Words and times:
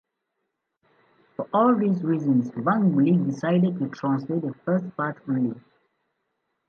For 1.35 1.47
all 1.53 1.75
these 1.75 2.01
reasons 2.01 2.49
Van 2.55 2.91
Gulik 2.91 3.23
decided 3.27 3.77
to 3.77 3.87
translate 3.89 4.41
the 4.41 4.55
first 4.65 4.97
part 4.97 5.21
only. 5.29 5.61